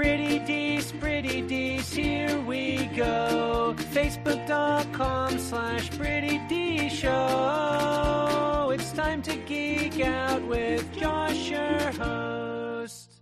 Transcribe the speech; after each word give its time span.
Pretty 0.00 0.40
Dece, 0.40 0.98
Pretty 0.98 1.42
Dece, 1.42 1.94
here 1.94 2.40
we 2.46 2.86
go. 2.96 3.74
Facebook.com 3.92 5.38
slash 5.38 5.90
Pretty 5.90 6.38
D 6.48 6.88
Show. 6.88 8.70
It's 8.72 8.92
time 8.92 9.20
to 9.20 9.36
geek 9.36 10.00
out 10.00 10.42
with 10.46 10.90
Josh, 10.96 11.50
your 11.50 11.92
host. 12.02 13.20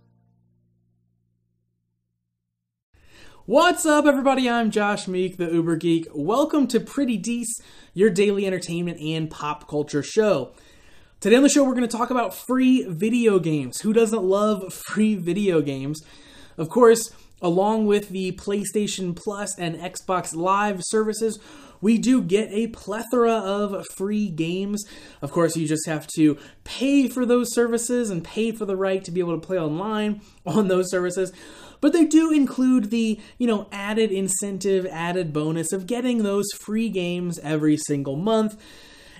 What's 3.45 3.85
up, 3.85 4.05
everybody? 4.05 4.49
I'm 4.49 4.71
Josh 4.71 5.05
Meek, 5.05 5.35
the 5.35 5.51
Uber 5.51 5.75
Geek. 5.75 6.07
Welcome 6.15 6.65
to 6.67 6.79
Pretty 6.79 7.19
Dece, 7.19 7.61
your 7.93 8.09
daily 8.09 8.47
entertainment 8.47 9.01
and 9.01 9.29
pop 9.29 9.67
culture 9.67 10.01
show. 10.01 10.53
Today 11.19 11.35
on 11.35 11.43
the 11.43 11.49
show, 11.49 11.65
we're 11.65 11.75
going 11.75 11.85
to 11.85 11.97
talk 11.97 12.09
about 12.09 12.33
free 12.33 12.85
video 12.87 13.37
games. 13.37 13.81
Who 13.81 13.91
doesn't 13.91 14.23
love 14.23 14.73
free 14.73 15.15
video 15.15 15.59
games? 15.59 16.01
Of 16.59 16.67
course, 16.67 17.09
along 17.41 17.87
with 17.87 18.09
the 18.09 18.33
PlayStation 18.33 19.15
Plus 19.15 19.57
and 19.57 19.77
Xbox 19.77 20.35
Live 20.35 20.81
services, 20.83 21.39
we 21.79 21.97
do 21.97 22.21
get 22.21 22.49
a 22.51 22.67
plethora 22.67 23.31
of 23.31 23.85
free 23.95 24.29
games. 24.29 24.83
Of 25.21 25.31
course, 25.31 25.55
you 25.55 25.65
just 25.65 25.87
have 25.87 26.05
to 26.15 26.37
pay 26.65 27.07
for 27.07 27.25
those 27.25 27.53
services 27.53 28.09
and 28.09 28.25
pay 28.25 28.51
for 28.51 28.65
the 28.65 28.75
right 28.75 29.01
to 29.05 29.11
be 29.11 29.21
able 29.21 29.39
to 29.39 29.47
play 29.47 29.57
online 29.57 30.19
on 30.45 30.67
those 30.67 30.91
services. 30.91 31.31
But 31.79 31.93
they 31.93 32.03
do 32.03 32.29
include 32.29 32.89
the, 32.89 33.21
you 33.37 33.47
know, 33.47 33.69
added 33.71 34.11
incentive, 34.11 34.85
added 34.87 35.31
bonus 35.31 35.71
of 35.71 35.87
getting 35.87 36.23
those 36.23 36.47
free 36.59 36.89
games 36.89 37.39
every 37.39 37.77
single 37.77 38.17
month. 38.17 38.61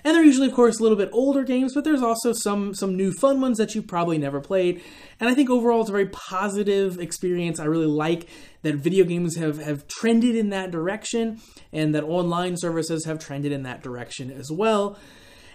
And 0.04 0.14
they're 0.14 0.24
usually, 0.24 0.48
of 0.48 0.54
course, 0.54 0.78
a 0.78 0.82
little 0.82 0.96
bit 0.96 1.10
older 1.12 1.44
games, 1.44 1.74
but 1.74 1.84
there's 1.84 2.02
also 2.02 2.32
some 2.32 2.74
some 2.74 2.96
new 2.96 3.12
fun 3.12 3.40
ones 3.40 3.58
that 3.58 3.74
you 3.74 3.82
probably 3.82 4.18
never 4.18 4.40
played. 4.40 4.82
And 5.18 5.28
I 5.28 5.34
think 5.34 5.50
overall 5.50 5.80
it's 5.80 5.90
a 5.90 5.92
very 5.92 6.08
positive 6.08 6.98
experience. 6.98 7.60
I 7.60 7.66
really 7.66 7.86
like 7.86 8.28
that 8.62 8.76
video 8.76 9.04
games 9.04 9.36
have, 9.36 9.58
have 9.58 9.86
trended 9.86 10.34
in 10.34 10.50
that 10.50 10.70
direction 10.70 11.40
and 11.72 11.94
that 11.94 12.04
online 12.04 12.56
services 12.56 13.04
have 13.04 13.18
trended 13.18 13.52
in 13.52 13.62
that 13.64 13.82
direction 13.82 14.30
as 14.30 14.50
well. 14.50 14.98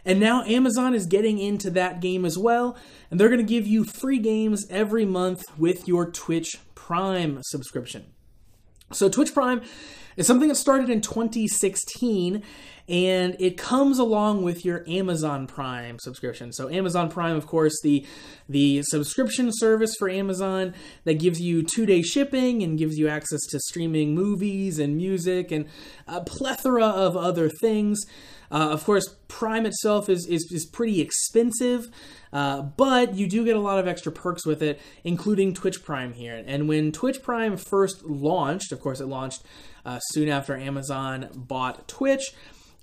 And 0.05 0.19
now 0.19 0.43
Amazon 0.43 0.93
is 0.93 1.07
getting 1.07 1.39
into 1.39 1.71
that 1.71 1.99
game 1.99 2.25
as 2.25 2.37
well, 2.37 2.77
and 3.09 3.19
they're 3.19 3.29
going 3.29 3.39
to 3.39 3.43
give 3.43 3.65
you 3.65 3.83
free 3.83 4.19
games 4.19 4.67
every 4.69 5.03
month 5.03 5.41
with 5.57 5.87
your 5.87 6.11
Twitch 6.11 6.57
Prime 6.75 7.39
subscription. 7.41 8.05
So 8.91 9.09
Twitch 9.09 9.33
Prime 9.33 9.61
is 10.15 10.27
something 10.27 10.49
that 10.49 10.55
started 10.55 10.89
in 10.89 11.01
2016 11.01 12.43
and 12.87 13.35
it 13.39 13.57
comes 13.57 13.97
along 13.97 14.43
with 14.43 14.63
your 14.63 14.83
Amazon 14.87 15.47
Prime 15.47 15.97
subscription. 15.99 16.53
So 16.53 16.69
Amazon 16.69 17.09
Prime, 17.09 17.35
of 17.35 17.47
course, 17.47 17.73
the 17.81 18.05
the 18.47 18.83
subscription 18.83 19.49
service 19.51 19.95
for 19.97 20.07
Amazon 20.07 20.75
that 21.03 21.15
gives 21.15 21.41
you 21.41 21.63
two 21.63 21.85
day 21.85 22.01
shipping 22.03 22.61
and 22.61 22.77
gives 22.77 22.97
you 22.97 23.07
access 23.07 23.41
to 23.49 23.59
streaming 23.59 24.13
movies 24.13 24.77
and 24.77 24.95
music 24.95 25.51
and 25.51 25.65
a 26.07 26.21
plethora 26.21 26.85
of 26.85 27.17
other 27.17 27.49
things. 27.49 28.05
Uh, 28.51 28.69
of 28.69 28.83
course, 28.83 29.15
Prime 29.27 29.65
itself 29.65 30.07
is 30.07 30.27
is, 30.27 30.47
is 30.51 30.67
pretty 30.67 31.01
expensive, 31.01 31.87
uh, 32.31 32.61
but 32.61 33.15
you 33.15 33.27
do 33.27 33.43
get 33.43 33.55
a 33.55 33.59
lot 33.59 33.79
of 33.79 33.87
extra 33.87 34.11
perks 34.11 34.45
with 34.45 34.61
it, 34.61 34.79
including 35.03 35.55
Twitch 35.55 35.83
Prime 35.83 36.13
here. 36.13 36.43
And 36.45 36.69
when 36.69 36.91
Twitch 36.91 37.23
Prime 37.23 37.57
first 37.57 38.05
launched, 38.05 38.71
of 38.71 38.79
course, 38.79 39.01
it 39.01 39.07
launched 39.07 39.41
uh, 39.85 39.99
soon 40.13 40.29
after 40.29 40.55
Amazon 40.55 41.29
bought 41.33 41.87
Twitch. 41.87 42.33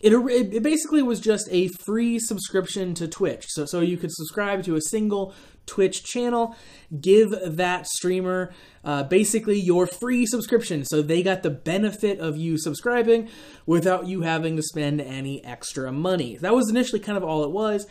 It, 0.01 0.13
it 0.13 0.63
basically 0.65 1.03
was 1.03 1.21
just 1.21 1.49
a 1.53 1.69
free 1.85 2.19
subscription 2.19 2.93
to 2.95 3.07
Twitch. 3.07 3.47
So, 3.49 3.67
so 3.67 3.81
you 3.81 3.97
could 3.97 4.11
subscribe 4.11 4.65
to 4.65 4.75
a 4.75 4.81
single 4.81 5.33
Twitch 5.67 6.03
channel, 6.03 6.57
give 7.01 7.33
that 7.45 7.87
streamer 7.87 8.53
uh, 8.85 9.05
basically 9.05 9.61
your 9.61 9.87
free 9.87 10.27
subscription. 10.27 10.85
So 10.85 11.03
they 11.03 11.23
got 11.23 11.45
the 11.45 11.51
benefit 11.51 12.19
of 12.19 12.37
you 12.37 12.59
subscribing 12.59 13.29
without 13.65 14.09
you 14.09 14.23
having 14.23 14.57
to 14.57 14.63
spend 14.63 15.01
any 15.01 15.45
extra 15.45 15.93
money. 15.93 16.37
That 16.37 16.55
was 16.55 16.69
initially 16.69 17.01
kind 17.01 17.17
of 17.17 17.23
all 17.23 17.45
it 17.45 17.51
was. 17.51 17.87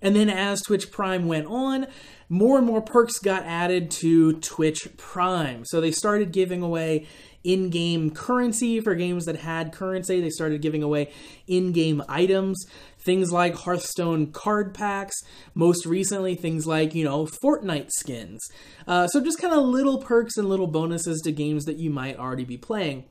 And 0.00 0.14
then 0.14 0.30
as 0.30 0.62
Twitch 0.62 0.92
Prime 0.92 1.26
went 1.26 1.46
on, 1.46 1.88
more 2.28 2.58
and 2.58 2.66
more 2.66 2.80
perks 2.80 3.18
got 3.18 3.42
added 3.44 3.90
to 3.90 4.34
Twitch 4.34 4.86
Prime. 4.96 5.64
So 5.64 5.80
they 5.80 5.90
started 5.90 6.30
giving 6.30 6.62
away 6.62 7.08
in 7.44 7.70
game 7.70 8.10
currency 8.10 8.80
for 8.80 8.94
games 8.94 9.24
that 9.24 9.36
had 9.36 9.72
currency. 9.72 10.20
They 10.20 10.30
started 10.30 10.62
giving 10.62 10.82
away 10.82 11.12
in 11.46 11.72
game 11.72 12.02
items, 12.08 12.64
things 12.98 13.32
like 13.32 13.54
Hearthstone 13.54 14.32
card 14.32 14.74
packs, 14.74 15.16
most 15.54 15.86
recently, 15.86 16.34
things 16.34 16.66
like, 16.66 16.94
you 16.94 17.04
know, 17.04 17.26
Fortnite 17.42 17.90
skins. 17.90 18.46
Uh, 18.86 19.06
so 19.08 19.22
just 19.22 19.40
kind 19.40 19.54
of 19.54 19.64
little 19.64 19.98
perks 19.98 20.36
and 20.36 20.48
little 20.48 20.66
bonuses 20.66 21.20
to 21.22 21.32
games 21.32 21.64
that 21.64 21.78
you 21.78 21.90
might 21.90 22.18
already 22.18 22.44
be 22.44 22.56
playing. 22.56 23.04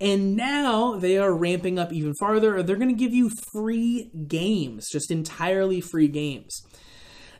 And 0.00 0.36
now 0.36 0.96
they 0.96 1.18
are 1.18 1.34
ramping 1.34 1.78
up 1.78 1.92
even 1.92 2.14
farther. 2.20 2.62
They're 2.62 2.76
going 2.76 2.88
to 2.88 2.94
give 2.94 3.12
you 3.12 3.30
free 3.52 4.10
games, 4.28 4.86
just 4.90 5.10
entirely 5.10 5.80
free 5.80 6.06
games. 6.08 6.62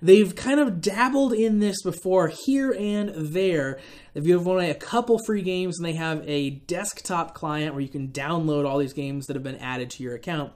They've 0.00 0.34
kind 0.34 0.60
of 0.60 0.81
dabbled 0.81 1.32
in 1.32 1.59
this 1.60 1.82
before 1.82 2.28
here 2.28 2.72
and 2.72 3.10
there. 3.14 3.78
They've 4.14 4.25
given 4.25 4.47
away 4.47 4.70
a 4.70 4.75
couple 4.75 5.19
free 5.26 5.42
games, 5.42 5.78
and 5.78 5.86
they 5.86 5.94
have 5.94 6.22
a 6.28 6.50
desktop 6.50 7.34
client 7.34 7.75
where 7.75 7.82
you 7.82 7.88
can 7.88 8.09
download 8.09 8.66
all 8.66 8.78
these 8.78 8.92
games 8.92 9.26
that 9.26 9.34
have 9.34 9.42
been 9.42 9.56
added 9.56 9.91
to 9.91 10.03
your 10.03 10.14
account. 10.14 10.53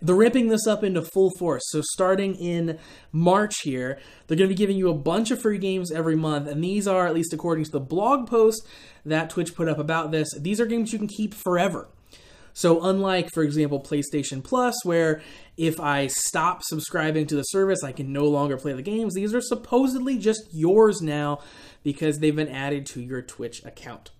They're 0.00 0.16
ripping 0.16 0.48
this 0.48 0.66
up 0.66 0.82
into 0.82 1.02
full 1.02 1.30
force. 1.38 1.62
So, 1.66 1.80
starting 1.80 2.34
in 2.34 2.78
March 3.12 3.60
here, 3.62 4.00
they're 4.26 4.36
going 4.36 4.48
to 4.48 4.54
be 4.54 4.58
giving 4.58 4.76
you 4.76 4.90
a 4.90 4.94
bunch 4.94 5.30
of 5.30 5.40
free 5.40 5.58
games 5.58 5.92
every 5.92 6.16
month. 6.16 6.48
And 6.48 6.62
these 6.62 6.88
are, 6.88 7.06
at 7.06 7.14
least 7.14 7.32
according 7.32 7.64
to 7.66 7.70
the 7.70 7.80
blog 7.80 8.28
post 8.28 8.66
that 9.06 9.30
Twitch 9.30 9.54
put 9.54 9.68
up 9.68 9.78
about 9.78 10.10
this, 10.10 10.28
these 10.36 10.60
are 10.60 10.66
games 10.66 10.92
you 10.92 10.98
can 10.98 11.06
keep 11.06 11.34
forever. 11.34 11.88
So, 12.54 12.82
unlike, 12.82 13.30
for 13.32 13.42
example, 13.42 13.80
PlayStation 13.80 14.42
Plus, 14.44 14.74
where 14.84 15.22
if 15.56 15.80
I 15.80 16.06
stop 16.06 16.62
subscribing 16.62 17.26
to 17.28 17.36
the 17.36 17.42
service, 17.42 17.82
I 17.82 17.92
can 17.92 18.12
no 18.12 18.24
longer 18.24 18.56
play 18.56 18.72
the 18.72 18.82
games, 18.82 19.14
these 19.14 19.34
are 19.34 19.40
supposedly 19.40 20.18
just 20.18 20.42
yours 20.52 21.00
now 21.00 21.40
because 21.82 22.18
they've 22.18 22.36
been 22.36 22.48
added 22.48 22.86
to 22.86 23.00
your 23.00 23.22
Twitch 23.22 23.64
account. 23.64 24.10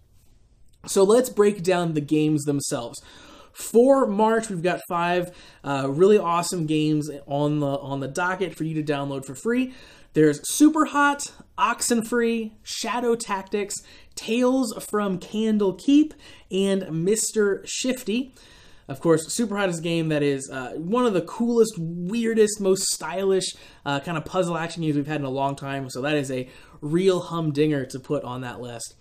So, 0.87 1.05
let's 1.05 1.29
break 1.29 1.63
down 1.63 1.95
the 1.95 2.01
games 2.01 2.45
themselves. 2.45 3.01
For 3.53 4.07
March, 4.07 4.49
we've 4.49 4.63
got 4.63 4.81
five 4.89 5.31
uh, 5.63 5.87
really 5.91 6.19
awesome 6.19 6.65
games 6.67 7.11
on 7.27 7.61
the 7.61 7.67
on 7.67 8.01
the 8.01 8.09
docket 8.09 8.55
for 8.55 8.65
you 8.65 8.83
to 8.83 8.93
download 8.93 9.27
for 9.27 9.35
free. 9.35 9.75
There's 10.15 10.47
Super 10.47 10.85
Hot, 10.87 11.33
Oxenfree, 11.57 12.53
Shadow 12.63 13.15
Tactics, 13.15 13.77
Tales 14.15 14.75
from 14.91 15.19
Candlekeep, 15.19 16.13
and 16.51 16.83
Mr. 16.83 17.63
Shifty. 17.65 18.35
Of 18.89 19.01
course, 19.01 19.33
Super 19.33 19.57
Hot 19.57 19.71
is 19.71 19.79
a 19.79 19.83
game 19.83 20.09
that 20.09 20.23
is 20.23 20.51
uh, 20.51 20.73
one 20.73 21.07
of 21.07 21.15
the 21.15 21.23
coolest, 21.23 21.77
weirdest, 21.79 22.61
most 22.61 22.83
stylish 22.93 23.55
uh, 23.87 24.01
kind 24.01 24.19
of 24.19 24.27
puzzle 24.27 24.59
action 24.59 24.83
games 24.83 24.97
we've 24.97 25.07
had 25.07 25.21
in 25.21 25.25
a 25.27 25.31
long 25.31 25.57
time. 25.57 25.89
So 25.89 26.03
that 26.03 26.17
is 26.17 26.31
a 26.31 26.47
real 26.83 27.21
humdinger 27.21 27.87
to 27.87 27.99
put 27.99 28.23
on 28.23 28.43
that 28.43 28.61
list. 28.61 28.95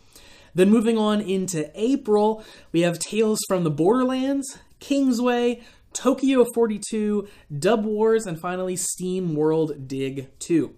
Then 0.53 0.69
moving 0.69 0.97
on 0.97 1.19
into 1.19 1.69
April, 1.75 2.43
we 2.71 2.81
have 2.81 2.99
Tales 2.99 3.39
from 3.49 3.65
the 3.65 3.71
Borderlands, 3.71 4.59
Kingsway, 4.79 5.61
Tokyo 5.91 6.45
42, 6.53 7.27
Dub 7.59 7.83
Wars, 7.83 8.25
and 8.25 8.39
finally 8.39 8.77
Steam 8.77 9.35
World 9.35 9.89
Dig 9.89 10.27
2. 10.39 10.75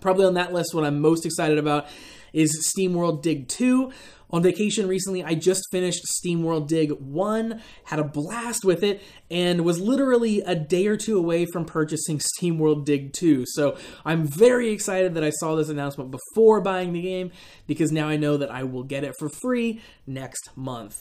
Probably 0.00 0.26
on 0.26 0.34
that 0.34 0.52
list, 0.52 0.74
what 0.74 0.84
I'm 0.84 1.00
most 1.00 1.26
excited 1.26 1.58
about 1.58 1.86
is 2.32 2.68
Steam 2.68 2.94
World 2.94 3.22
Dig 3.22 3.48
2. 3.48 3.92
On 4.30 4.42
vacation 4.42 4.86
recently, 4.86 5.24
I 5.24 5.34
just 5.34 5.62
finished 5.70 6.04
Steam 6.06 6.42
World 6.42 6.68
Dig 6.68 6.90
1, 6.92 7.62
had 7.84 7.98
a 7.98 8.04
blast 8.04 8.62
with 8.62 8.82
it, 8.82 9.02
and 9.30 9.64
was 9.64 9.80
literally 9.80 10.42
a 10.42 10.54
day 10.54 10.86
or 10.86 10.98
two 10.98 11.16
away 11.16 11.46
from 11.50 11.64
purchasing 11.64 12.20
Steam 12.36 12.58
World 12.58 12.84
Dig 12.84 13.12
2. 13.14 13.44
So 13.46 13.78
I'm 14.04 14.26
very 14.26 14.70
excited 14.70 15.14
that 15.14 15.24
I 15.24 15.30
saw 15.30 15.54
this 15.54 15.70
announcement 15.70 16.10
before 16.10 16.60
buying 16.60 16.92
the 16.92 17.00
game 17.00 17.32
because 17.66 17.90
now 17.90 18.08
I 18.08 18.16
know 18.16 18.36
that 18.36 18.50
I 18.50 18.64
will 18.64 18.84
get 18.84 19.02
it 19.02 19.14
for 19.18 19.30
free 19.40 19.80
next 20.06 20.50
month. 20.54 20.94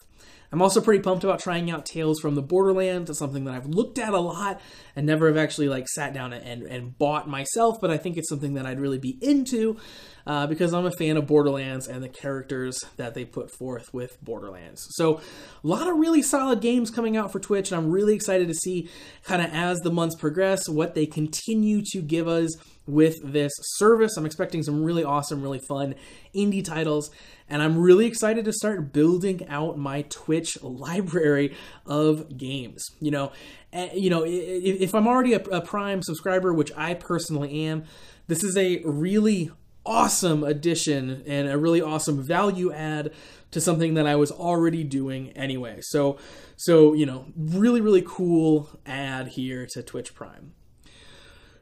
I'm 0.51 0.61
also 0.61 0.79
pretty 0.79 1.03
pumped 1.03 1.23
about 1.23 1.39
trying 1.39 1.69
out 1.69 1.85
Tales 1.85 2.19
from 2.19 2.35
the 2.35 2.41
Borderlands. 2.41 3.09
It's 3.09 3.19
something 3.19 3.43
that 3.45 3.53
I've 3.53 3.65
looked 3.65 3.99
at 3.99 4.13
a 4.13 4.19
lot 4.19 4.61
and 4.95 5.05
never 5.05 5.27
have 5.27 5.37
actually 5.37 5.67
like 5.67 5.87
sat 5.89 6.13
down 6.13 6.31
and, 6.31 6.63
and 6.63 6.97
bought 6.97 7.27
myself, 7.27 7.77
but 7.81 7.91
I 7.91 7.97
think 7.97 8.17
it's 8.17 8.29
something 8.29 8.53
that 8.53 8.65
I'd 8.65 8.79
really 8.79 8.97
be 8.97 9.17
into 9.21 9.77
uh, 10.25 10.47
because 10.47 10.73
I'm 10.73 10.85
a 10.85 10.91
fan 10.91 11.17
of 11.17 11.27
Borderlands 11.27 11.87
and 11.87 12.01
the 12.03 12.09
characters 12.09 12.79
that 12.95 13.13
they 13.13 13.25
put 13.25 13.51
forth 13.57 13.93
with 13.93 14.17
Borderlands. 14.21 14.85
So 14.91 15.17
a 15.63 15.67
lot 15.67 15.87
of 15.87 15.97
really 15.97 16.21
solid 16.21 16.61
games 16.61 16.91
coming 16.91 17.17
out 17.17 17.31
for 17.31 17.39
Twitch, 17.39 17.71
and 17.71 17.79
I'm 17.79 17.91
really 17.91 18.13
excited 18.13 18.47
to 18.47 18.53
see 18.53 18.89
kind 19.23 19.41
of 19.41 19.49
as 19.53 19.79
the 19.79 19.91
months 19.91 20.15
progress 20.15 20.67
what 20.69 20.95
they 20.95 21.05
continue 21.05 21.81
to 21.91 22.01
give 22.01 22.27
us 22.27 22.55
with 22.85 23.15
this 23.23 23.51
service. 23.77 24.17
I'm 24.17 24.25
expecting 24.25 24.63
some 24.63 24.83
really 24.83 25.03
awesome, 25.03 25.41
really 25.41 25.59
fun 25.59 25.95
indie 26.35 26.63
titles, 26.63 27.09
and 27.49 27.61
I'm 27.61 27.77
really 27.77 28.05
excited 28.05 28.45
to 28.45 28.53
start 28.53 28.91
building 28.91 29.47
out 29.47 29.77
my 29.77 30.03
Twitch 30.03 30.61
library 30.61 31.55
of 31.85 32.37
games. 32.37 32.85
You 32.99 33.11
know, 33.11 33.31
eh, 33.73 33.89
you 33.93 34.09
know, 34.09 34.23
if 34.25 34.93
I'm 34.93 35.07
already 35.07 35.33
a, 35.33 35.61
Prime 35.61 36.01
subscriber, 36.01 36.53
which 36.53 36.71
I 36.75 36.93
personally 36.93 37.65
am, 37.65 37.85
this 38.27 38.43
is 38.43 38.57
a 38.57 38.81
really 38.83 39.51
awesome 39.85 40.43
addition 40.43 41.23
and 41.25 41.47
a 41.47 41.57
really 41.57 41.81
awesome 41.81 42.21
value 42.21 42.71
add 42.73 43.11
to 43.51 43.61
something 43.61 43.93
that 43.93 44.05
I 44.05 44.15
was 44.15 44.31
already 44.31 44.83
doing 44.83 45.31
anyway. 45.31 45.79
So, 45.81 46.17
so 46.57 46.93
you 46.93 47.05
know, 47.05 47.27
really, 47.35 47.79
really 47.79 48.03
cool 48.05 48.69
add 48.85 49.29
here 49.29 49.65
to 49.67 49.81
Twitch 49.81 50.13
Prime. 50.13 50.53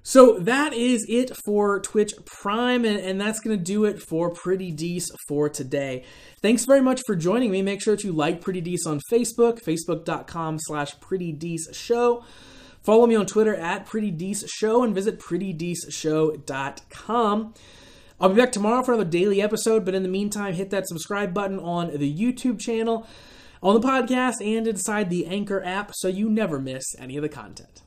So 0.07 0.37
that 0.37 0.71
is 0.71 1.03
it 1.09 1.35
for 1.35 1.79
Twitch 1.79 2.13
Prime, 2.25 2.85
and, 2.85 2.99
and 2.99 3.19
that's 3.19 3.39
going 3.39 3.57
to 3.57 3.63
do 3.63 3.85
it 3.85 3.99
for 3.99 4.29
Pretty 4.29 4.71
Dece 4.71 5.09
for 5.27 5.49
today. 5.49 6.03
Thanks 6.43 6.65
very 6.65 6.81
much 6.81 7.01
for 7.07 7.15
joining 7.15 7.49
me. 7.49 7.63
Make 7.63 7.81
sure 7.81 7.97
to 7.97 8.11
like 8.11 8.39
Pretty 8.39 8.61
Dece 8.61 8.85
on 8.85 9.01
Facebook, 9.11 9.63
facebook.com 9.63 10.59
slash 10.59 10.99
Pretty 10.99 11.33
Dece 11.33 11.73
Show. 11.73 12.23
Follow 12.83 13.07
me 13.07 13.15
on 13.15 13.25
Twitter 13.25 13.55
at 13.55 13.87
Pretty 13.87 14.11
Dece 14.11 14.47
Show 14.47 14.83
and 14.83 14.93
visit 14.93 15.19
prettydeceshow.com. 15.19 17.53
I'll 18.19 18.29
be 18.29 18.35
back 18.35 18.51
tomorrow 18.51 18.83
for 18.83 18.93
another 18.93 19.09
daily 19.09 19.41
episode, 19.41 19.85
but 19.85 19.95
in 19.95 20.03
the 20.03 20.09
meantime, 20.09 20.53
hit 20.53 20.69
that 20.69 20.87
subscribe 20.87 21.33
button 21.33 21.57
on 21.57 21.97
the 21.97 22.15
YouTube 22.15 22.59
channel, 22.59 23.07
on 23.63 23.73
the 23.73 23.87
podcast, 23.87 24.35
and 24.39 24.67
inside 24.67 25.09
the 25.09 25.25
Anchor 25.25 25.63
app 25.63 25.95
so 25.95 26.07
you 26.07 26.29
never 26.29 26.59
miss 26.59 26.83
any 26.99 27.17
of 27.17 27.23
the 27.23 27.29
content. 27.29 27.81